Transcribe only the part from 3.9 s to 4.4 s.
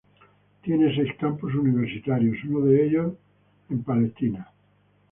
Israel.